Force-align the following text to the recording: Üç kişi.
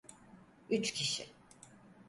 Üç 0.69 0.91
kişi. 0.93 1.27